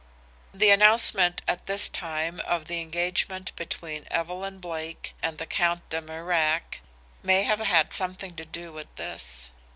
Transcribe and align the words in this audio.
"The 0.51 0.71
announcement 0.71 1.43
at 1.47 1.67
this 1.67 1.87
time 1.87 2.39
of 2.39 2.65
the 2.65 2.81
engagement 2.81 3.55
between 3.55 4.07
Evelyn 4.09 4.57
Blake 4.57 5.13
and 5.21 5.37
the 5.37 5.45
Count 5.45 5.87
De 5.91 6.01
Mirac 6.01 6.81
may 7.21 7.43
have 7.43 7.59
had 7.59 7.93
something 7.93 8.35
to 8.37 8.45
do 8.45 8.71
with 8.71 8.95
this. 8.95 9.51